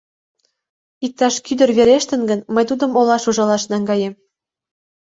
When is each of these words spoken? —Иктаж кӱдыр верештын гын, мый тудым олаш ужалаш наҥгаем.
—Иктаж 1.05 1.35
кӱдыр 1.45 1.69
верештын 1.77 2.21
гын, 2.29 2.39
мый 2.53 2.65
тудым 2.69 2.91
олаш 2.99 3.23
ужалаш 3.29 3.63
наҥгаем. 3.71 4.13